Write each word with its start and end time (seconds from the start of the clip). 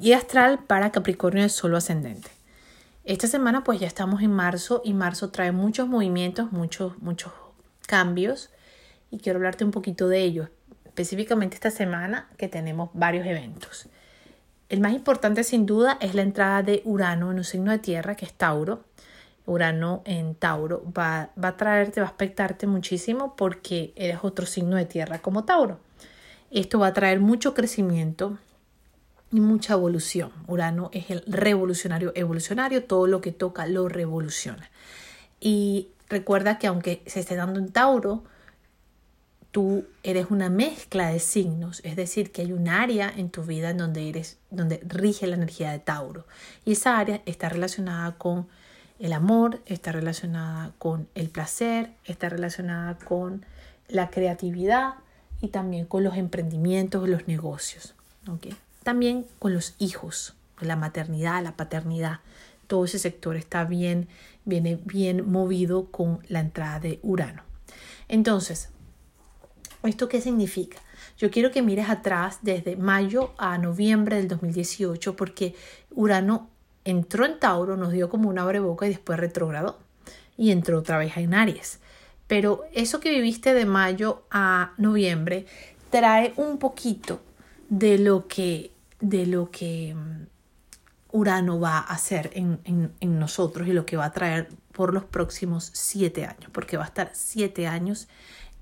y 0.00 0.14
astral 0.14 0.60
para 0.66 0.92
Capricornio 0.92 1.42
de 1.42 1.50
Solo 1.50 1.76
ascendente. 1.76 2.30
Esta 3.04 3.26
semana 3.26 3.64
pues 3.64 3.80
ya 3.80 3.86
estamos 3.86 4.22
en 4.22 4.32
marzo 4.32 4.80
y 4.84 4.94
marzo 4.94 5.30
trae 5.30 5.52
muchos 5.52 5.88
movimientos, 5.88 6.52
muchos, 6.52 6.98
muchos 7.02 7.32
cambios 7.86 8.50
y 9.10 9.18
quiero 9.18 9.38
hablarte 9.38 9.64
un 9.64 9.72
poquito 9.72 10.08
de 10.08 10.22
ellos, 10.22 10.48
específicamente 10.86 11.56
esta 11.56 11.70
semana 11.70 12.28
que 12.38 12.48
tenemos 12.48 12.90
varios 12.94 13.26
eventos. 13.26 13.88
El 14.70 14.80
más 14.80 14.92
importante 14.92 15.44
sin 15.44 15.66
duda 15.66 15.98
es 16.00 16.14
la 16.14 16.22
entrada 16.22 16.62
de 16.62 16.80
Urano 16.84 17.30
en 17.30 17.38
un 17.38 17.44
signo 17.44 17.70
de 17.70 17.78
tierra 17.78 18.14
que 18.14 18.24
es 18.24 18.32
Tauro. 18.32 18.84
Urano 19.44 20.02
en 20.04 20.34
Tauro 20.34 20.84
va, 20.96 21.30
va 21.42 21.48
a 21.48 21.56
traerte, 21.56 22.00
va 22.00 22.06
a 22.06 22.10
aspectarte 22.10 22.66
muchísimo 22.66 23.34
porque 23.36 23.92
eres 23.96 24.18
otro 24.22 24.46
signo 24.46 24.76
de 24.76 24.86
tierra 24.86 25.18
como 25.18 25.44
Tauro. 25.44 25.80
Esto 26.50 26.78
va 26.78 26.88
a 26.88 26.92
traer 26.92 27.20
mucho 27.20 27.52
crecimiento, 27.52 28.38
y 29.32 29.40
mucha 29.40 29.74
evolución. 29.74 30.32
Urano 30.46 30.90
es 30.92 31.10
el 31.10 31.22
revolucionario 31.26 32.12
evolucionario, 32.14 32.84
todo 32.84 33.06
lo 33.06 33.20
que 33.20 33.32
toca 33.32 33.66
lo 33.66 33.88
revoluciona. 33.88 34.70
Y 35.40 35.88
recuerda 36.08 36.58
que 36.58 36.66
aunque 36.66 37.02
se 37.06 37.20
esté 37.20 37.36
dando 37.36 37.58
en 37.60 37.70
Tauro, 37.70 38.24
tú 39.50 39.84
eres 40.02 40.30
una 40.30 40.48
mezcla 40.48 41.08
de 41.08 41.18
signos, 41.18 41.80
es 41.84 41.96
decir, 41.96 42.30
que 42.30 42.42
hay 42.42 42.52
un 42.52 42.68
área 42.68 43.12
en 43.16 43.30
tu 43.30 43.42
vida 43.42 43.70
en 43.70 43.78
donde 43.78 44.08
eres 44.08 44.38
donde 44.50 44.80
rige 44.86 45.26
la 45.26 45.36
energía 45.36 45.72
de 45.72 45.80
Tauro 45.80 46.26
y 46.64 46.72
esa 46.72 46.98
área 46.98 47.22
está 47.26 47.48
relacionada 47.48 48.12
con 48.12 48.48
el 48.98 49.12
amor, 49.12 49.60
está 49.66 49.92
relacionada 49.92 50.72
con 50.78 51.08
el 51.14 51.30
placer, 51.30 51.90
está 52.04 52.28
relacionada 52.28 52.96
con 52.98 53.44
la 53.88 54.10
creatividad 54.10 54.94
y 55.40 55.48
también 55.48 55.86
con 55.86 56.04
los 56.04 56.16
emprendimientos, 56.16 57.08
los 57.08 57.26
negocios. 57.26 57.94
¿okay? 58.28 58.54
También 58.82 59.26
con 59.38 59.54
los 59.54 59.74
hijos, 59.78 60.34
la 60.60 60.76
maternidad, 60.76 61.42
la 61.42 61.56
paternidad. 61.56 62.20
Todo 62.66 62.84
ese 62.84 62.98
sector 62.98 63.36
está 63.36 63.64
bien, 63.64 64.08
viene 64.44 64.78
bien 64.84 65.30
movido 65.30 65.86
con 65.86 66.20
la 66.28 66.40
entrada 66.40 66.80
de 66.80 67.00
Urano. 67.02 67.42
Entonces, 68.08 68.70
¿esto 69.82 70.08
qué 70.08 70.20
significa? 70.20 70.78
Yo 71.18 71.30
quiero 71.30 71.50
que 71.50 71.62
mires 71.62 71.88
atrás 71.90 72.38
desde 72.42 72.76
mayo 72.76 73.32
a 73.38 73.58
noviembre 73.58 74.16
del 74.16 74.28
2018 74.28 75.16
porque 75.16 75.54
Urano 75.94 76.48
entró 76.84 77.24
en 77.24 77.38
Tauro, 77.38 77.76
nos 77.76 77.92
dio 77.92 78.08
como 78.08 78.28
una 78.28 78.44
boca 78.60 78.86
y 78.86 78.90
después 78.90 79.18
retrogradó 79.18 79.78
y 80.36 80.50
entró 80.50 80.78
otra 80.78 80.98
vez 80.98 81.16
en 81.16 81.34
Aries. 81.34 81.80
Pero 82.26 82.64
eso 82.72 83.00
que 83.00 83.10
viviste 83.10 83.54
de 83.54 83.66
mayo 83.66 84.22
a 84.30 84.72
noviembre 84.78 85.46
trae 85.90 86.32
un 86.36 86.58
poquito 86.58 87.20
de 87.68 87.98
lo 87.98 88.26
que, 88.26 88.70
de 89.00 89.26
lo 89.26 89.50
que 89.50 89.94
mm, 89.94 90.26
Urano 91.12 91.58
va 91.58 91.78
a 91.78 91.94
hacer 91.94 92.30
en, 92.34 92.60
en, 92.64 93.18
nosotros 93.18 93.66
y 93.66 93.72
lo 93.72 93.84
que 93.84 93.96
va 93.96 94.06
a 94.06 94.12
traer 94.12 94.48
por 94.72 94.94
los 94.94 95.04
próximos 95.04 95.70
siete 95.74 96.24
años, 96.24 96.50
porque 96.52 96.76
va 96.76 96.84
a 96.84 96.86
estar 96.86 97.10
siete 97.12 97.66
años 97.66 98.08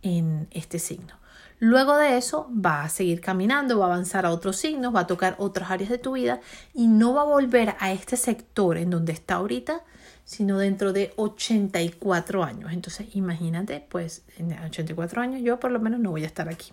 en 0.03 0.49
este 0.51 0.79
signo. 0.79 1.15
Luego 1.61 1.97
de 1.97 2.17
eso 2.17 2.49
va 2.55 2.85
a 2.85 2.89
seguir 2.89 3.21
caminando, 3.21 3.79
va 3.79 3.87
a 3.87 3.89
avanzar 3.89 4.25
a 4.25 4.31
otros 4.31 4.57
signos, 4.57 4.95
va 4.95 5.01
a 5.01 5.07
tocar 5.07 5.35
otras 5.39 5.71
áreas 5.71 5.91
de 5.91 5.99
tu 5.99 6.13
vida 6.13 6.41
y 6.73 6.87
no 6.87 7.15
va 7.15 7.23
a 7.23 7.25
volver 7.25 7.75
a 7.81 7.93
este 7.93 8.17
sector 8.17 8.79
en 8.79 8.91
donde 8.91 9.13
está 9.13 9.35
ahorita, 9.35 9.83
sino 10.25 10.59
dentro 10.59 10.93
de 10.93 11.13
84 11.17 12.45
años. 12.45 12.73
Entonces, 12.73 13.09
imagínate, 13.15 13.85
pues 13.89 14.23
en 14.37 14.53
84 14.53 15.21
años 15.21 15.43
yo 15.43 15.59
por 15.59 15.73
lo 15.73 15.81
menos 15.81 15.99
no 15.99 16.13
voy 16.13 16.23
a 16.23 16.27
estar 16.27 16.49
aquí. 16.49 16.73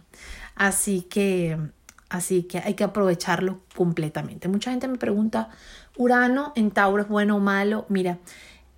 Así 0.55 1.01
que 1.01 1.57
Así 2.09 2.43
que 2.43 2.59
hay 2.59 2.75
que 2.75 2.83
aprovecharlo 2.83 3.61
completamente. 3.75 4.47
Mucha 4.47 4.71
gente 4.71 4.87
me 4.87 4.97
pregunta, 4.97 5.49
¿Urano 5.97 6.53
en 6.55 6.71
Tauro 6.71 7.03
es 7.03 7.09
bueno 7.09 7.37
o 7.37 7.39
malo? 7.39 7.85
Mira, 7.89 8.19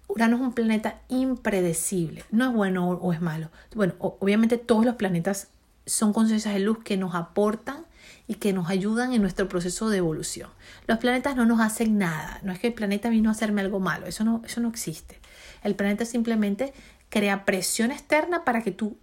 Urano 0.07 0.37
es 0.37 0.41
un 0.41 0.53
planeta 0.53 1.01
impredecible. 1.09 2.23
No 2.31 2.49
es 2.49 2.53
bueno 2.53 2.89
o 2.89 3.13
es 3.13 3.21
malo. 3.21 3.49
Bueno, 3.75 3.95
obviamente 3.99 4.57
todos 4.57 4.85
los 4.85 4.95
planetas 4.95 5.49
son 5.85 6.13
conciencias 6.13 6.53
de 6.53 6.61
luz 6.61 6.79
que 6.83 6.97
nos 6.97 7.15
aportan 7.15 7.85
y 8.27 8.35
que 8.35 8.53
nos 8.53 8.69
ayudan 8.69 9.13
en 9.13 9.21
nuestro 9.21 9.49
proceso 9.49 9.89
de 9.89 9.97
evolución. 9.97 10.49
Los 10.85 10.99
planetas 10.99 11.35
no 11.35 11.45
nos 11.45 11.59
hacen 11.59 11.97
nada. 11.97 12.39
No 12.43 12.53
es 12.53 12.59
que 12.59 12.67
el 12.67 12.73
planeta 12.73 13.09
vino 13.09 13.29
a 13.29 13.33
hacerme 13.33 13.61
algo 13.61 13.79
malo. 13.79 14.05
Eso 14.05 14.23
no, 14.23 14.41
eso 14.45 14.61
no 14.61 14.69
existe. 14.69 15.19
El 15.63 15.75
planeta 15.75 16.05
simplemente 16.05 16.73
crea 17.09 17.43
presión 17.45 17.91
externa 17.91 18.45
para 18.45 18.61
que 18.61 18.71
tú 18.71 18.97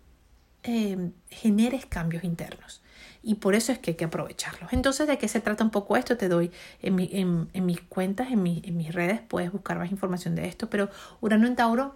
eh, 0.63 1.11
generes 1.29 1.85
cambios 1.85 2.25
internos 2.25 2.81
y 3.25 3.37
por 3.37 3.55
eso 3.55 3.73
es 3.73 3.79
que 3.79 3.93
hay 3.93 3.97
que 3.97 4.05
aprovecharlos. 4.05 4.73
Entonces, 4.73 5.07
¿de 5.07 5.19
qué 5.19 5.29
se 5.29 5.41
trata 5.41 5.65
un 5.65 5.71
poco 5.71 5.97
esto? 5.97 6.17
Te 6.17 6.29
doy 6.29 6.51
en, 6.83 6.95
mis 6.95 7.81
cuentas, 7.83 8.31
en, 8.31 8.47
en 8.47 8.77
mis 8.77 8.93
redes, 8.95 9.21
puedes 9.27 9.51
buscar 9.51 9.79
más 9.79 9.91
información 9.91 10.35
de 10.35 10.47
esto, 10.47 10.69
pero 10.69 10.91
Urano 11.21 11.47
en 11.47 11.57
Tauro 11.57 11.95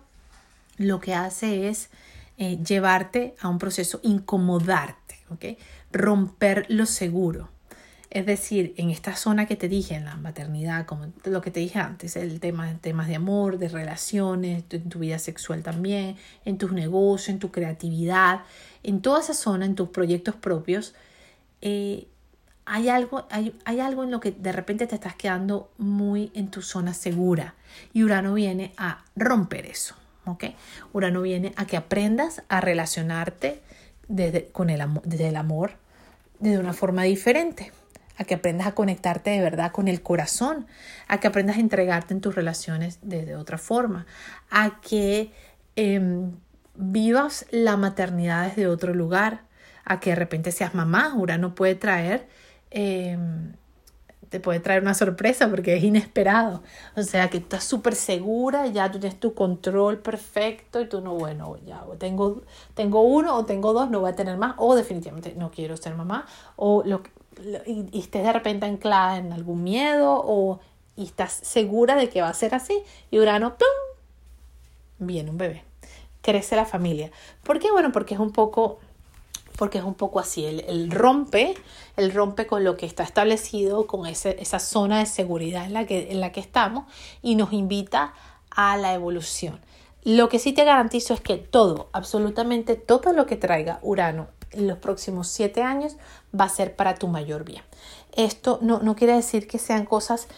lo 0.79 1.01
que 1.01 1.15
hace 1.15 1.69
es 1.69 1.91
eh, 2.39 2.59
llevarte 2.65 3.35
a 3.41 3.49
un 3.49 3.59
proceso, 3.59 4.01
incomodarte, 4.05 5.19
¿ok? 5.29 5.59
Romper 5.93 6.67
lo 6.69 6.87
seguro. 6.87 7.51
Es 8.11 8.25
decir, 8.25 8.75
en 8.79 8.91
esta 8.91 9.17
zona 9.17 9.47
que 9.47 9.57
te 9.57 9.69
dije, 9.69 9.97
en 9.97 10.05
la 10.05 10.17
maternidad, 10.17 10.87
como 10.87 11.13
lo 11.25 11.43
que 11.43 11.51
te 11.51 11.61
dije 11.61 11.79
antes, 11.79 12.17
el 12.17 12.41
tema 12.41 12.73
temas 12.81 13.09
de 13.09 13.17
amor, 13.17 13.59
de 13.59 13.69
relaciones, 13.69 14.65
en 14.71 14.89
tu 14.89 15.01
vida 15.01 15.19
sexual 15.19 15.63
también, 15.63 16.17
en 16.47 16.57
tus 16.57 16.73
negocios, 16.73 17.29
en 17.29 17.39
tu 17.39 17.51
creatividad, 17.51 18.43
en 18.83 19.03
toda 19.03 19.21
esa 19.21 19.35
zona, 19.35 19.67
en 19.67 19.75
tus 19.75 19.89
proyectos 19.91 20.37
propios, 20.37 20.95
eh, 21.61 22.07
hay, 22.67 22.89
algo, 22.89 23.27
hay, 23.31 23.59
hay 23.65 23.81
algo 23.81 24.05
en 24.05 24.11
lo 24.11 24.21
que 24.21 24.33
de 24.33 24.53
repente 24.53 24.87
te 24.87 24.95
estás 24.95 25.15
quedando 25.15 25.71
muy 25.79 26.31
en 26.35 26.51
tu 26.51 26.63
zona 26.63 26.95
segura 26.95 27.55
y 27.93 28.05
Urano 28.05 28.35
viene 28.35 28.73
a 28.77 29.05
romper 29.17 29.67
eso. 29.67 29.95
¿okay? 30.27 30.55
Urano 30.93 31.23
viene 31.23 31.53
a 31.57 31.67
que 31.67 31.77
aprendas 31.77 32.43
a 32.49 32.61
relacionarte 32.61 33.63
desde, 34.09 34.47
con 34.47 34.71
el, 34.71 34.83
desde 35.05 35.37
amor 35.37 35.73
de 36.39 36.59
una 36.59 36.73
forma 36.73 37.03
diferente, 37.03 37.73
a 38.17 38.25
que 38.25 38.35
aprendas 38.35 38.67
a 38.67 38.73
conectarte 38.73 39.31
de 39.31 39.41
verdad 39.41 39.73
con 39.73 39.89
el 39.89 40.03
corazón, 40.03 40.67
a 41.09 41.19
que 41.19 41.27
aprendas 41.27 41.57
a 41.57 41.61
entregarte 41.61 42.15
en 42.15 42.21
tus 42.21 42.35
relaciones 42.35 42.99
de 43.03 43.37
otra 43.37 43.59
forma, 43.59 44.07
a 44.51 44.81
que 44.81 45.33
em, 45.77 46.33
vivas 46.75 47.47
la 47.51 47.77
maternidad 47.77 48.49
desde 48.49 48.67
otro 48.67 48.95
lugar, 48.95 49.43
a 49.89 50.01
que 50.01 50.11
de 50.11 50.17
repente 50.17 50.53
seas 50.53 50.75
mamá. 50.75 51.15
Urano 51.17 51.55
puede 51.55 51.75
traer, 51.75 52.29
em, 52.71 53.55
te 54.29 54.41
puede 54.41 54.61
traer 54.61 54.83
una 54.83 54.95
sorpresa 54.95 55.49
porque 55.49 55.77
es 55.77 55.83
inesperado. 55.83 56.63
O 56.97 57.03
sea, 57.03 57.31
que 57.31 57.39
estás 57.39 57.65
súper 57.65 57.95
segura, 57.95 58.67
ya 58.67 58.91
tienes 58.91 59.19
tu 59.19 59.35
control 59.35 59.99
perfecto 59.99 60.81
y 60.81 60.87
tú 60.87 61.01
no, 61.01 61.15
bueno, 61.15 61.57
ya 61.67 61.83
tengo, 61.99 62.43
tengo 62.75 63.03
uno 63.03 63.37
o 63.37 63.45
tengo 63.47 63.73
dos, 63.73 63.91
no 63.91 64.01
voy 64.01 64.11
a 64.11 64.15
tener 64.17 64.37
más, 64.37 64.55
o 64.59 64.75
definitivamente 64.77 65.35
no 65.37 65.51
quiero 65.51 65.77
ser 65.77 65.95
mamá, 65.95 66.27
o 66.57 66.83
lo, 66.85 67.03
y, 67.67 67.99
estés 67.99 68.25
de 68.25 68.33
repente 68.33 68.67
anclada 68.67 69.17
en 69.19 69.33
algún 69.33 69.63
miedo 69.65 70.21
o 70.25 70.61
y 70.97 71.05
estás 71.05 71.33
segura 71.33 71.95
de 71.95 72.09
que 72.09 72.21
va 72.21 72.29
a 72.29 72.35
ser 72.35 72.55
así 72.55 72.83
y 73.11 73.19
Urano, 73.21 73.57
¡pum! 73.57 73.69
Viene 74.99 75.31
un 75.31 75.39
bebé. 75.39 75.63
Crece 76.23 76.57
la 76.57 76.65
familia. 76.65 77.13
¿Por 77.45 77.61
qué? 77.61 77.71
Bueno, 77.71 77.93
porque 77.93 78.15
es 78.15 78.21
un 78.21 78.33
poco 78.33 78.81
porque 79.59 79.79
es 79.79 79.85
un 79.85 79.95
poco 79.95 80.21
así, 80.21 80.47
el, 80.47 80.91
rompe, 80.91 81.57
el 81.97 82.15
rompe 82.15 82.47
con 82.47 82.63
lo 82.63 82.77
que 82.77 82.87
está 82.87 83.03
establecido, 83.03 83.89
con 83.89 84.07
esa 84.07 84.59
zona 84.61 85.01
de 85.01 85.07
seguridad 85.07 85.65
en 85.65 85.73
la, 85.73 85.85
que, 85.85 86.13
en 86.13 86.21
la 86.21 86.31
que 86.31 86.39
estamos 86.39 86.85
y 87.23 87.35
nos 87.35 87.53
invita 87.53 88.15
a 88.51 88.77
la 88.77 88.95
evolución. 88.95 89.61
Lo 90.05 90.29
que 90.29 90.39
sí 90.39 90.53
te 90.53 90.65
garantizo 90.65 91.13
es 91.13 91.21
que 91.21 91.39
todo, 91.39 91.89
absolutamente 91.93 92.77
todo 92.77 93.13
lo 93.13 93.27
que 93.27 93.37
traiga 93.37 93.81
Urano 93.83 94.29
en 94.53 94.69
los 94.69 94.79
próximos 94.79 95.27
siete 95.27 95.63
años 95.63 95.97
va 96.39 96.45
a 96.45 96.49
ser 96.49 96.77
para 96.77 96.95
tu 96.95 97.09
mayor 97.09 97.45
bien. 97.45 97.63
Esto 98.13 98.61
no, 98.63 98.79
no 98.79 98.95
quiere 98.95 99.15
decir 99.15 99.49
que 99.49 99.59
sean 99.59 99.85
cosas, 99.85 100.29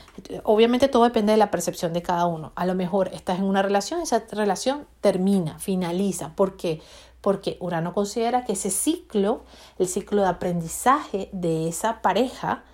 obviamente 0.44 0.88
todo 0.88 1.04
depende 1.04 1.32
de 1.32 1.38
la 1.38 1.50
percepción 1.50 1.92
de 1.92 2.02
cada 2.02 2.24
uno. 2.24 2.52
A 2.54 2.64
lo 2.64 2.74
mejor 2.74 3.08
estás 3.12 3.38
en 3.38 3.44
una 3.44 3.62
relación, 3.62 4.00
esa 4.00 4.24
relación 4.32 4.86
termina, 5.02 5.58
finaliza. 5.58 6.34
¿Por 6.34 6.56
qué? 6.56 6.80
Porque 7.20 7.56
Urano 7.60 7.92
considera 7.92 8.44
que 8.44 8.52
ese 8.52 8.70
ciclo, 8.70 9.42
el 9.78 9.88
ciclo 9.88 10.22
de 10.22 10.28
aprendizaje 10.28 11.28
de 11.32 11.68
esa 11.68 12.02
pareja, 12.02 12.64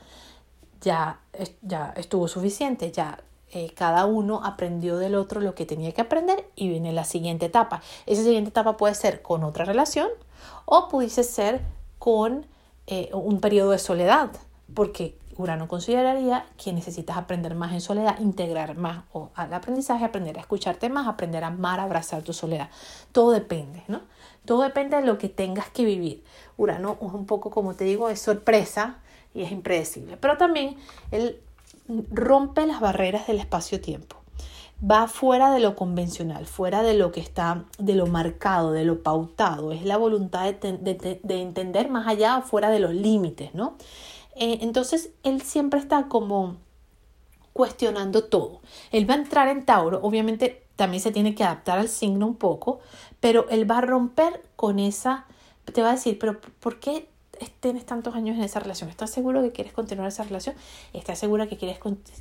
ya, 0.80 1.20
ya 1.62 1.92
estuvo 1.96 2.28
suficiente, 2.28 2.92
ya 2.92 3.18
eh, 3.50 3.72
cada 3.74 4.06
uno 4.06 4.40
aprendió 4.44 4.98
del 4.98 5.14
otro 5.14 5.40
lo 5.40 5.54
que 5.54 5.66
tenía 5.66 5.92
que 5.92 6.00
aprender 6.00 6.48
y 6.56 6.68
viene 6.68 6.92
la 6.92 7.04
siguiente 7.04 7.46
etapa. 7.46 7.82
Esa 8.06 8.22
siguiente 8.22 8.50
etapa 8.50 8.76
puede 8.76 8.94
ser 8.94 9.22
con 9.22 9.44
otra 9.44 9.64
relación 9.64 10.08
o 10.64 10.88
pudiese 10.88 11.22
ser 11.22 11.62
con 11.98 12.46
eh, 12.86 13.10
un 13.12 13.40
periodo 13.40 13.70
de 13.70 13.78
soledad, 13.78 14.30
porque 14.74 15.16
Urano 15.38 15.68
consideraría 15.68 16.46
que 16.56 16.72
necesitas 16.72 17.16
aprender 17.16 17.54
más 17.54 17.72
en 17.72 17.80
soledad, 17.80 18.18
integrar 18.20 18.76
más 18.76 19.04
al 19.34 19.52
aprendizaje, 19.52 20.04
aprender 20.04 20.38
a 20.38 20.40
escucharte 20.40 20.88
más, 20.88 21.06
aprender 21.06 21.44
a 21.44 21.48
amar, 21.48 21.80
abrazar 21.80 22.22
tu 22.22 22.32
soledad. 22.32 22.70
Todo 23.12 23.32
depende, 23.32 23.82
¿no? 23.88 24.00
Todo 24.44 24.62
depende 24.62 24.96
de 24.96 25.02
lo 25.02 25.18
que 25.18 25.28
tengas 25.28 25.68
que 25.68 25.84
vivir. 25.84 26.24
Urano 26.56 26.96
es 27.00 27.12
un 27.12 27.26
poco, 27.26 27.50
como 27.50 27.74
te 27.74 27.84
digo, 27.84 28.08
es 28.08 28.20
sorpresa 28.20 28.98
y 29.34 29.42
es 29.42 29.52
impredecible. 29.52 30.16
Pero 30.16 30.36
también 30.36 30.76
él 31.10 31.40
rompe 32.10 32.66
las 32.66 32.80
barreras 32.80 33.26
del 33.26 33.38
espacio-tiempo. 33.38 34.16
Va 34.78 35.08
fuera 35.08 35.52
de 35.52 35.60
lo 35.60 35.74
convencional, 35.74 36.46
fuera 36.46 36.82
de 36.82 36.94
lo 36.94 37.10
que 37.10 37.20
está, 37.20 37.64
de 37.78 37.94
lo 37.94 38.06
marcado, 38.06 38.72
de 38.72 38.84
lo 38.84 39.02
pautado. 39.02 39.72
Es 39.72 39.84
la 39.84 39.96
voluntad 39.96 40.52
de, 40.52 41.20
entender 41.28 41.88
más 41.88 42.06
allá, 42.06 42.42
fuera 42.42 42.68
de 42.68 42.78
los 42.78 42.92
límites, 42.92 43.54
¿no? 43.54 43.76
Eh, 44.36 44.58
entonces, 44.62 45.10
él 45.22 45.42
siempre 45.42 45.80
está 45.80 46.08
como 46.08 46.56
cuestionando 47.52 48.24
todo. 48.24 48.60
Él 48.92 49.08
va 49.08 49.14
a 49.14 49.18
entrar 49.18 49.48
en 49.48 49.64
Tauro, 49.64 50.00
obviamente 50.02 50.66
también 50.76 51.02
se 51.02 51.10
tiene 51.10 51.34
que 51.34 51.42
adaptar 51.42 51.78
al 51.78 51.88
signo 51.88 52.26
un 52.26 52.36
poco, 52.36 52.80
pero 53.18 53.48
él 53.48 53.68
va 53.68 53.78
a 53.78 53.80
romper 53.80 54.44
con 54.56 54.78
esa, 54.78 55.24
te 55.72 55.80
va 55.80 55.88
a 55.88 55.92
decir, 55.92 56.18
pero 56.18 56.38
¿por 56.60 56.78
qué 56.78 57.08
tienes 57.60 57.86
tantos 57.86 58.14
años 58.14 58.36
en 58.36 58.44
esa 58.44 58.60
relación? 58.60 58.90
¿Estás 58.90 59.10
seguro 59.10 59.42
que 59.42 59.52
quieres 59.52 59.72
continuar 59.72 60.08
esa 60.08 60.22
relación? 60.22 60.54
¿Estás 60.92 61.18
segura 61.18 61.46
que 61.46 61.56
quieres 61.56 61.78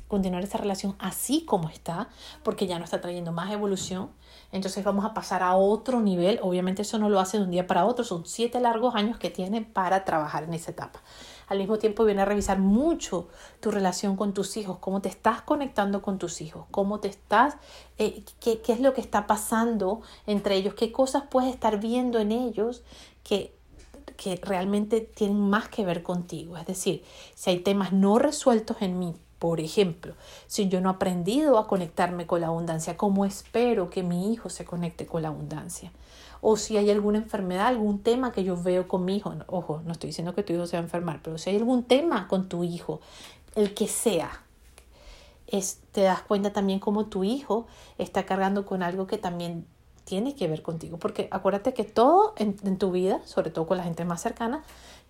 continuar 0.08 0.42
esa 0.42 0.58
relación 0.58 0.96
así 0.98 1.44
como 1.44 1.68
está? 1.68 2.08
Porque 2.42 2.66
ya 2.66 2.78
no 2.78 2.84
está 2.84 3.00
trayendo 3.00 3.32
más 3.32 3.50
evolución. 3.52 4.10
Entonces 4.52 4.84
vamos 4.84 5.04
a 5.04 5.14
pasar 5.14 5.42
a 5.42 5.54
otro 5.56 6.00
nivel. 6.00 6.38
Obviamente 6.42 6.82
eso 6.82 6.98
no 6.98 7.08
lo 7.08 7.20
hace 7.20 7.38
de 7.38 7.44
un 7.44 7.50
día 7.50 7.66
para 7.66 7.84
otro. 7.84 8.04
Son 8.04 8.26
siete 8.26 8.60
largos 8.60 8.94
años 8.94 9.18
que 9.18 9.30
tiene 9.30 9.62
para 9.62 10.04
trabajar 10.04 10.44
en 10.44 10.54
esa 10.54 10.70
etapa. 10.70 11.00
Al 11.46 11.58
mismo 11.58 11.78
tiempo 11.78 12.04
viene 12.04 12.22
a 12.22 12.24
revisar 12.24 12.58
mucho 12.58 13.28
tu 13.60 13.70
relación 13.70 14.16
con 14.16 14.34
tus 14.34 14.56
hijos, 14.56 14.78
cómo 14.78 15.00
te 15.00 15.08
estás 15.08 15.42
conectando 15.42 16.02
con 16.02 16.18
tus 16.18 16.40
hijos, 16.40 16.66
cómo 16.70 17.00
te 17.00 17.08
estás, 17.08 17.56
eh, 17.98 18.24
qué, 18.40 18.60
qué 18.60 18.72
es 18.72 18.80
lo 18.80 18.94
que 18.94 19.00
está 19.00 19.26
pasando 19.26 20.02
entre 20.26 20.56
ellos, 20.56 20.74
qué 20.74 20.92
cosas 20.92 21.24
puedes 21.30 21.52
estar 21.52 21.78
viendo 21.80 22.18
en 22.18 22.32
ellos 22.32 22.82
que 23.22 23.56
que 24.16 24.36
realmente 24.36 25.00
tienen 25.00 25.38
más 25.38 25.68
que 25.68 25.84
ver 25.84 26.02
contigo. 26.02 26.56
Es 26.56 26.66
decir, 26.66 27.04
si 27.34 27.50
hay 27.50 27.60
temas 27.60 27.92
no 27.92 28.18
resueltos 28.18 28.78
en 28.80 28.98
mí, 28.98 29.14
por 29.38 29.60
ejemplo, 29.60 30.14
si 30.46 30.68
yo 30.68 30.80
no 30.80 30.90
he 30.90 30.94
aprendido 30.94 31.58
a 31.58 31.66
conectarme 31.66 32.26
con 32.26 32.40
la 32.40 32.46
abundancia, 32.46 32.96
¿cómo 32.96 33.24
espero 33.24 33.90
que 33.90 34.02
mi 34.02 34.32
hijo 34.32 34.48
se 34.48 34.64
conecte 34.64 35.06
con 35.06 35.22
la 35.22 35.28
abundancia? 35.28 35.92
O 36.40 36.56
si 36.56 36.76
hay 36.76 36.90
alguna 36.90 37.18
enfermedad, 37.18 37.66
algún 37.66 38.02
tema 38.02 38.32
que 38.32 38.44
yo 38.44 38.60
veo 38.60 38.88
con 38.88 39.04
mi 39.04 39.16
hijo, 39.16 39.34
ojo, 39.46 39.82
no 39.84 39.92
estoy 39.92 40.08
diciendo 40.08 40.34
que 40.34 40.42
tu 40.42 40.52
hijo 40.52 40.66
se 40.66 40.76
va 40.76 40.80
a 40.80 40.84
enfermar, 40.84 41.20
pero 41.22 41.38
si 41.38 41.50
hay 41.50 41.56
algún 41.56 41.84
tema 41.84 42.28
con 42.28 42.48
tu 42.48 42.64
hijo, 42.64 43.00
el 43.54 43.74
que 43.74 43.88
sea, 43.88 44.42
es, 45.46 45.80
te 45.92 46.02
das 46.02 46.22
cuenta 46.22 46.52
también 46.52 46.78
cómo 46.78 47.06
tu 47.06 47.24
hijo 47.24 47.66
está 47.98 48.26
cargando 48.26 48.66
con 48.66 48.82
algo 48.82 49.06
que 49.06 49.18
también 49.18 49.66
tiene 50.04 50.36
que 50.36 50.46
ver 50.46 50.62
contigo, 50.62 50.98
porque 50.98 51.28
acuérdate 51.32 51.74
que 51.74 51.82
todo 51.82 52.34
en, 52.36 52.78
tu 52.78 52.92
vida, 52.92 53.20
sobre 53.24 53.50
todo 53.50 53.66
con 53.66 53.76
la 53.76 53.84
gente 53.84 54.04
más 54.04 54.22
cercana, 54.22 54.62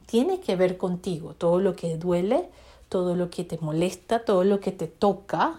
tiene 0.06 0.40
que 0.40 0.56
ver 0.56 0.78
contigo. 0.78 1.34
Todo 1.34 1.60
lo 1.60 1.76
que 1.76 1.98
duele, 1.98 2.48
todo 2.88 3.14
lo 3.14 3.28
que 3.28 3.44
te 3.44 3.58
molesta, 3.58 4.24
todo 4.24 4.42
lo 4.42 4.58
que 4.58 4.72
te 4.72 4.86
toca, 4.86 5.56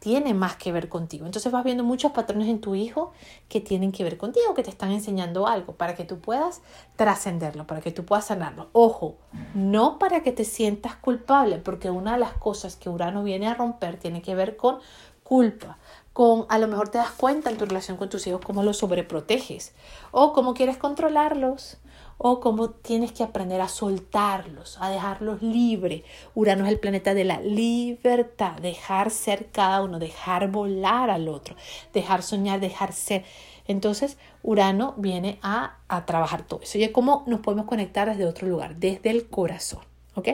tiene 0.00 0.34
más 0.34 0.56
que 0.56 0.72
ver 0.72 0.88
contigo. 0.88 1.26
Entonces 1.26 1.52
vas 1.52 1.62
viendo 1.62 1.84
muchos 1.84 2.10
patrones 2.10 2.48
en 2.48 2.60
tu 2.60 2.74
hijo 2.74 3.12
que 3.48 3.60
tienen 3.60 3.92
que 3.92 4.02
ver 4.02 4.16
contigo, 4.16 4.54
que 4.54 4.64
te 4.64 4.70
están 4.70 4.90
enseñando 4.90 5.46
algo 5.46 5.74
para 5.74 5.94
que 5.94 6.04
tú 6.04 6.18
puedas 6.18 6.62
trascenderlo, 6.96 7.66
para 7.66 7.80
que 7.80 7.92
tú 7.92 8.04
puedas 8.04 8.26
sanarlo. 8.26 8.70
Ojo, 8.72 9.18
no 9.54 9.98
para 9.98 10.22
que 10.22 10.32
te 10.32 10.44
sientas 10.44 10.96
culpable, 10.96 11.58
porque 11.58 11.90
una 11.90 12.14
de 12.14 12.18
las 12.18 12.32
cosas 12.32 12.74
que 12.74 12.88
Urano 12.88 13.22
viene 13.22 13.46
a 13.46 13.54
romper 13.54 13.98
tiene 13.98 14.22
que 14.22 14.34
ver 14.34 14.56
con 14.56 14.78
culpa 15.22 15.78
con 16.12 16.44
a 16.48 16.58
lo 16.58 16.66
mejor 16.66 16.88
te 16.88 16.98
das 16.98 17.12
cuenta 17.12 17.50
en 17.50 17.56
tu 17.56 17.64
relación 17.64 17.96
con 17.96 18.08
tus 18.08 18.26
hijos 18.26 18.40
cómo 18.44 18.64
los 18.64 18.78
sobreproteges 18.78 19.72
o 20.10 20.32
cómo 20.32 20.54
quieres 20.54 20.76
controlarlos 20.76 21.78
o 22.22 22.38
cómo 22.38 22.68
tienes 22.68 23.12
que 23.12 23.22
aprender 23.22 23.62
a 23.62 23.68
soltarlos, 23.68 24.76
a 24.78 24.90
dejarlos 24.90 25.40
libres. 25.40 26.02
Urano 26.34 26.66
es 26.66 26.70
el 26.70 26.78
planeta 26.78 27.14
de 27.14 27.24
la 27.24 27.40
libertad, 27.40 28.58
dejar 28.60 29.10
ser 29.10 29.46
cada 29.50 29.80
uno, 29.80 29.98
dejar 29.98 30.50
volar 30.50 31.08
al 31.08 31.28
otro, 31.28 31.56
dejar 31.94 32.22
soñar, 32.22 32.60
dejar 32.60 32.92
ser. 32.92 33.24
Entonces, 33.66 34.18
Urano 34.42 34.92
viene 34.98 35.38
a, 35.40 35.78
a 35.88 36.04
trabajar 36.04 36.42
todo 36.42 36.60
eso. 36.60 36.76
Y 36.76 36.86
cómo 36.90 37.24
nos 37.26 37.40
podemos 37.40 37.64
conectar 37.64 38.10
desde 38.10 38.26
otro 38.26 38.46
lugar, 38.48 38.76
desde 38.76 39.08
el 39.08 39.26
corazón. 39.28 39.80
¿Ok? 40.14 40.28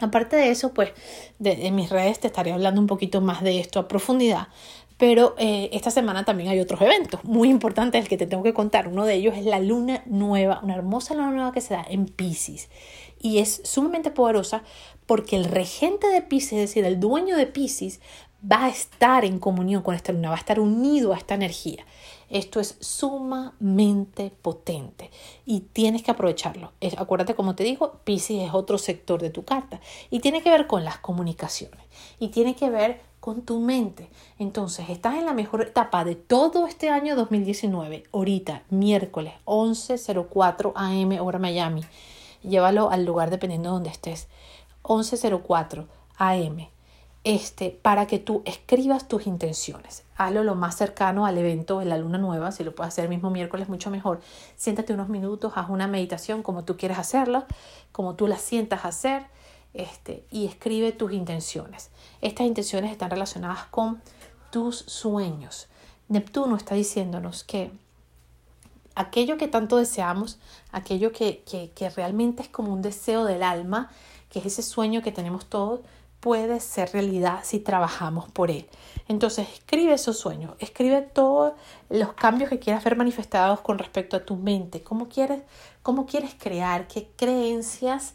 Aparte 0.00 0.36
de 0.36 0.50
eso, 0.50 0.72
pues 0.72 0.92
en 1.44 1.74
mis 1.74 1.90
redes 1.90 2.20
te 2.20 2.26
estaré 2.26 2.52
hablando 2.52 2.80
un 2.80 2.86
poquito 2.86 3.20
más 3.20 3.42
de 3.42 3.60
esto 3.60 3.78
a 3.80 3.86
profundidad, 3.86 4.48
pero 5.00 5.34
eh, 5.38 5.70
esta 5.72 5.90
semana 5.90 6.26
también 6.26 6.50
hay 6.50 6.60
otros 6.60 6.82
eventos 6.82 7.24
muy 7.24 7.48
importantes 7.48 8.06
que 8.06 8.18
te 8.18 8.26
tengo 8.26 8.42
que 8.42 8.52
contar. 8.52 8.86
Uno 8.86 9.06
de 9.06 9.14
ellos 9.14 9.34
es 9.34 9.46
la 9.46 9.58
luna 9.58 10.02
nueva, 10.04 10.60
una 10.62 10.74
hermosa 10.74 11.14
luna 11.14 11.30
nueva 11.30 11.52
que 11.52 11.62
se 11.62 11.72
da 11.72 11.86
en 11.88 12.04
Pisces 12.04 12.68
y 13.18 13.38
es 13.38 13.62
sumamente 13.64 14.10
poderosa 14.10 14.62
porque 15.06 15.36
el 15.36 15.46
regente 15.46 16.06
de 16.08 16.20
Pisces, 16.20 16.52
es 16.52 16.68
decir, 16.68 16.84
el 16.84 17.00
dueño 17.00 17.38
de 17.38 17.46
Pisces, 17.46 18.00
va 18.44 18.66
a 18.66 18.68
estar 18.68 19.24
en 19.24 19.38
comunión 19.38 19.82
con 19.82 19.94
esta 19.94 20.12
luna, 20.12 20.28
va 20.28 20.36
a 20.36 20.38
estar 20.38 20.60
unido 20.60 21.14
a 21.14 21.16
esta 21.16 21.34
energía. 21.34 21.86
Esto 22.30 22.60
es 22.60 22.76
sumamente 22.80 24.32
potente 24.40 25.10
y 25.44 25.60
tienes 25.60 26.02
que 26.02 26.12
aprovecharlo. 26.12 26.72
acuérdate, 26.96 27.34
como 27.34 27.56
te 27.56 27.64
digo, 27.64 28.00
Pisces 28.04 28.48
es 28.48 28.54
otro 28.54 28.78
sector 28.78 29.20
de 29.20 29.30
tu 29.30 29.44
carta 29.44 29.80
y 30.10 30.20
tiene 30.20 30.40
que 30.42 30.50
ver 30.50 30.68
con 30.68 30.84
las 30.84 30.98
comunicaciones 30.98 31.80
y 32.20 32.28
tiene 32.28 32.54
que 32.54 32.70
ver 32.70 33.00
con 33.18 33.42
tu 33.42 33.58
mente. 33.58 34.08
Entonces, 34.38 34.88
estás 34.88 35.16
en 35.16 35.26
la 35.26 35.34
mejor 35.34 35.62
etapa 35.62 36.04
de 36.04 36.14
todo 36.14 36.66
este 36.66 36.88
año 36.88 37.16
2019, 37.16 38.04
ahorita, 38.12 38.62
miércoles 38.70 39.34
11.04 39.44 40.72
am, 40.76 41.20
hora 41.20 41.38
Miami. 41.38 41.82
Llévalo 42.42 42.90
al 42.90 43.04
lugar 43.04 43.30
dependiendo 43.30 43.70
de 43.70 43.74
donde 43.74 43.90
estés. 43.90 44.28
11.04 44.84 45.86
am 46.16 46.68
este, 47.22 47.78
para 47.82 48.06
que 48.06 48.18
tú 48.18 48.42
escribas 48.46 49.06
tus 49.06 49.26
intenciones. 49.26 50.04
Hazlo 50.16 50.42
lo 50.42 50.54
más 50.54 50.76
cercano 50.76 51.26
al 51.26 51.36
evento 51.36 51.80
de 51.80 51.84
la 51.84 51.98
luna 51.98 52.18
nueva, 52.18 52.50
si 52.50 52.64
lo 52.64 52.74
puedes 52.74 52.94
hacer 52.94 53.04
el 53.04 53.10
mismo 53.10 53.30
miércoles, 53.30 53.68
mucho 53.68 53.90
mejor. 53.90 54.20
Siéntate 54.56 54.94
unos 54.94 55.08
minutos, 55.08 55.52
haz 55.56 55.68
una 55.68 55.86
meditación 55.86 56.42
como 56.42 56.64
tú 56.64 56.76
quieres 56.76 56.98
hacerla, 56.98 57.46
como 57.92 58.14
tú 58.14 58.26
la 58.26 58.38
sientas 58.38 58.84
hacer, 58.84 59.26
este, 59.74 60.24
y 60.30 60.46
escribe 60.46 60.92
tus 60.92 61.12
intenciones. 61.12 61.90
Estas 62.22 62.46
intenciones 62.46 62.90
están 62.90 63.10
relacionadas 63.10 63.64
con 63.64 64.00
tus 64.50 64.78
sueños. 64.78 65.68
Neptuno 66.08 66.56
está 66.56 66.74
diciéndonos 66.74 67.44
que 67.44 67.70
aquello 68.94 69.36
que 69.36 69.46
tanto 69.46 69.76
deseamos, 69.76 70.38
aquello 70.72 71.12
que, 71.12 71.42
que, 71.48 71.70
que 71.70 71.90
realmente 71.90 72.42
es 72.42 72.48
como 72.48 72.72
un 72.72 72.82
deseo 72.82 73.24
del 73.24 73.42
alma, 73.42 73.90
que 74.28 74.40
es 74.40 74.46
ese 74.46 74.62
sueño 74.62 75.02
que 75.02 75.12
tenemos 75.12 75.46
todos, 75.46 75.80
puede 76.20 76.60
ser 76.60 76.92
realidad 76.92 77.40
si 77.42 77.58
trabajamos 77.58 78.30
por 78.30 78.50
él. 78.50 78.66
Entonces, 79.08 79.48
escribe 79.52 79.94
esos 79.94 80.18
sueños, 80.18 80.54
escribe 80.58 81.00
todos 81.02 81.54
los 81.88 82.12
cambios 82.12 82.50
que 82.50 82.58
quieras 82.58 82.84
ver 82.84 82.96
manifestados 82.96 83.60
con 83.60 83.78
respecto 83.78 84.16
a 84.16 84.24
tu 84.24 84.36
mente, 84.36 84.82
cómo 84.82 85.08
quieres, 85.08 85.42
cómo 85.82 86.06
quieres 86.06 86.34
crear, 86.38 86.86
qué 86.86 87.08
creencias, 87.16 88.14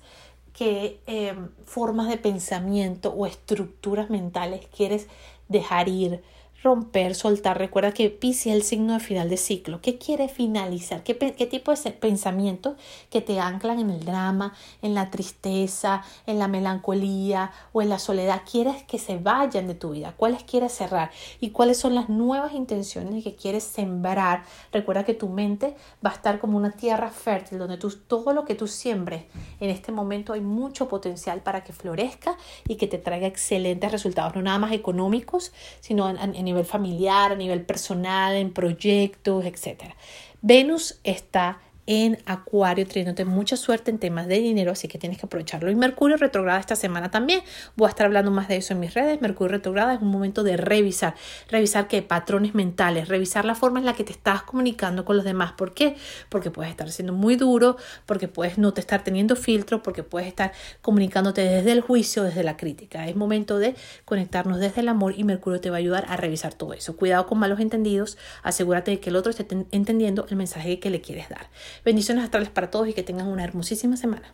qué 0.53 1.01
em, 1.08 1.50
formas 1.65 2.08
de 2.08 2.18
pensamiento 2.18 3.10
o 3.10 3.25
estructuras 3.25 4.10
mentales 4.10 4.68
quieres 4.68 5.08
dejar 5.50 5.89
ir, 5.89 6.24
romper, 6.65 7.13
soltar. 7.13 7.60
Recuerda 7.60 7.93
que 7.93 8.10
Pisces 8.10 8.48
es 8.48 8.53
el 8.53 8.63
signo 8.63 8.93
de 8.93 9.00
final 9.00 9.29
de 9.29 9.38
ciclo. 9.38 9.81
¿Qué 9.81 10.00
quiere 10.00 10.27
finalizar? 10.27 11.03
¿Qué, 11.03 11.15
¿Qué, 11.15 11.45
tipo 11.45 11.72
de 11.72 11.91
pensamientos 11.91 12.75
que 13.12 13.22
te 13.22 13.39
anclan 13.39 13.79
en 13.79 13.91
el 13.91 14.03
drama, 14.03 14.53
en 14.81 14.95
la 14.95 15.12
tristeza, 15.12 16.03
en 16.25 16.39
la 16.39 16.48
melancolía 16.48 17.51
o 17.72 17.84
en 17.84 17.89
la 17.89 18.00
soledad 18.00 18.41
quieres 18.50 18.84
que 18.84 18.98
se 18.98 19.17
vayan 19.17 19.67
de 19.67 19.75
tu 19.75 19.91
vida? 19.91 20.15
¿Cuáles 20.17 20.43
quieres 20.43 20.74
cerrar? 20.74 21.12
¿Y 21.39 21.51
cuáles 21.51 21.77
son 21.77 21.93
las 21.93 22.10
nuevas 22.10 22.53
intenciones 22.53 23.24
que 23.24 23.36
quieres 23.36 23.63
sembrar? 23.63 24.43
Recuerda 24.72 25.05
que 25.05 25.13
tu 25.13 25.29
mente 25.29 25.75
va 26.03 26.10
a 26.10 26.13
estar 26.15 26.39
como 26.39 26.57
una 26.57 26.72
tierra 26.72 27.12
fértil 27.12 27.60
donde 27.60 27.77
tú, 27.77 27.91
todo 27.91 28.34
lo 28.34 28.43
que 28.43 28.55
tú 28.55 28.67
siembres 28.67 29.25
en 29.60 29.69
este 29.69 29.91
momento 29.91 30.34
hay 30.34 30.41
mucho 30.41 30.88
potencial 30.88 31.41
para 31.41 31.63
que 31.63 31.74
florezca 31.74 32.38
y 32.67 32.75
que 32.75 32.88
te 32.88 32.98
traiga 32.98 33.27
excelentes 33.27 33.91
resultados, 33.91 34.36
no 34.36 34.41
nada 34.41 34.57
más 34.57 34.72
económicos, 34.72 35.53
sino 35.79 36.10
en, 36.10 36.34
en 36.36 36.54
nivel 36.55 36.65
familiar, 36.65 37.31
a 37.31 37.35
nivel 37.35 37.65
personal, 37.65 38.35
en 38.35 38.53
proyectos, 38.53 39.45
etc. 39.45 39.93
Venus 40.41 41.00
está 41.03 41.59
en 41.88 42.18
Acuario, 42.25 42.86
trayéndote 42.86 43.25
mucha 43.25 43.58
suerte 43.58 43.92
en 43.92 44.00
temas 44.00 44.27
de 44.27 44.39
dinero, 44.39 44.72
así 44.72 44.88
que 44.88 44.98
tienes 44.98 45.20
que 45.20 45.25
aprovecharlo. 45.25 45.70
Y 45.70 45.75
Mercurio 45.75 46.18
retrograda 46.18 46.60
esta 46.60 46.75
semana 46.75 47.12
también. 47.12 47.42
Voy 47.75 47.88
a 47.88 47.89
estar 47.89 48.06
hablando 48.06 48.32
más 48.32 48.48
de 48.48 48.58
eso 48.58 48.74
en 48.74 48.80
mis 48.80 48.94
redes. 48.94 49.22
Mercurio 49.22 49.51
retrograda 49.51 49.94
es 49.94 50.01
un 50.01 50.10
momento 50.10 50.44
de 50.44 50.58
revisar, 50.58 51.15
revisar 51.50 51.88
qué 51.88 52.01
patrones 52.01 52.56
mentales, 52.56 53.08
revisar 53.08 53.46
la 53.46 53.56
forma 53.56 53.80
en 53.80 53.86
la 53.86 53.94
que 53.94 54.04
te 54.04 54.12
estás 54.12 54.44
comunicando 54.44 55.06
con 55.06 55.15
los 55.15 55.25
demás. 55.25 55.54
¿Por 55.54 55.74
qué? 55.74 55.96
Porque 56.30 56.51
puedes 56.51 56.72
estar 56.72 56.92
siendo 56.92 57.13
muy 57.13 57.36
duro, 57.36 57.77
porque 58.06 58.27
puedes 58.27 58.58
no 58.58 58.74
te 58.74 58.82
estar 58.82 59.04
teniendo 59.04 59.36
filtro, 59.36 59.84
porque 59.84 60.04
puedes 60.04 60.27
estar 60.27 60.54
comunicándote 60.82 61.42
desde 61.42 61.72
el 61.72 61.82
juicio, 61.82 62.24
desde 62.24 62.44
la 62.44 62.58
crítica. 62.58 63.08
Es 63.08 63.15
momento 63.15 63.60
de 63.60 63.75
conectarnos 64.06 64.60
desde 64.60 64.82
el 64.82 64.89
amor 64.89 65.13
y 65.18 65.24
Mercurio 65.24 65.62
te 65.62 65.70
va 65.70 65.77
a 65.77 65.80
ayudar 65.80 66.06
a 66.10 66.18
revisar 66.18 66.54
todo 66.54 66.74
eso. 66.74 66.96
Cuidado 66.96 67.27
con 67.27 67.38
malos 67.38 67.60
entendidos, 67.60 68.18
asegúrate 68.44 68.92
de 68.92 69.00
que 69.00 69.10
el 69.10 69.15
otro 69.15 69.30
esté 69.30 69.46
entendiendo 69.72 70.25
el 70.30 70.36
mensaje 70.36 70.80
que 70.80 70.89
le 70.89 71.01
quieres 71.01 71.30
dar. 71.30 71.50
Bendiciones 71.84 72.24
astrales 72.24 72.50
para 72.50 72.72
todos 72.72 72.88
y 72.88 72.94
que 72.94 73.03
tengan 73.03 73.27
una 73.27 73.44
hermosísima 73.44 73.98
semana. 73.98 74.34